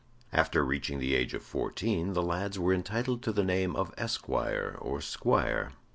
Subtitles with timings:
[0.33, 4.75] After reaching the age of fourteen the lads were entitled to the name of esquire
[4.81, 5.73] or squire.